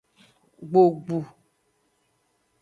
[0.69, 1.17] Gbogbu.